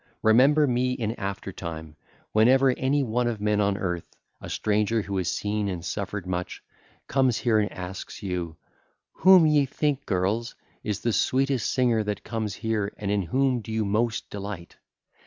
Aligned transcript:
Remember 0.23 0.65
me 0.65 0.93
in 0.93 1.11
after 1.19 1.51
time 1.51 1.95
whenever 2.31 2.71
any 2.71 3.03
one 3.03 3.27
of 3.27 3.39
men 3.39 3.61
on 3.61 3.77
earth, 3.77 4.15
a 4.41 4.49
stranger 4.49 5.03
who 5.03 5.15
has 5.17 5.29
seen 5.29 5.67
and 5.69 5.85
suffered 5.85 6.25
much, 6.25 6.63
comes 7.05 7.37
here 7.37 7.59
and 7.59 7.71
asks 7.71 8.17
of 8.17 8.23
you: 8.23 8.57
'Whom 9.11 9.43
think 9.67 9.99
ye, 9.99 10.05
girls, 10.07 10.55
is 10.83 11.01
the 11.01 11.13
sweetest 11.13 11.69
singer 11.69 12.03
that 12.03 12.23
comes 12.23 12.55
here, 12.55 12.91
and 12.97 13.11
in 13.11 13.21
whom 13.21 13.61
do 13.61 13.71
you 13.71 13.85
most 13.85 14.27
delight? 14.31 14.77